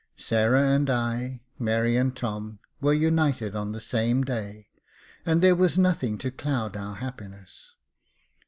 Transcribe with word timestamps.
Sarah 0.17 0.63
and 0.69 0.89
I, 0.89 1.43
Mary 1.59 1.95
and 1.95 2.15
Tom, 2.17 2.57
were 2.79 2.91
united 2.91 3.55
on 3.55 3.71
the 3.71 3.79
same 3.79 4.23
day, 4.23 4.69
and 5.27 5.43
there 5.43 5.53
was 5.55 5.77
nothing 5.77 6.17
to 6.17 6.31
cloud 6.31 6.75
our 6.75 6.95
happiness. 6.95 7.75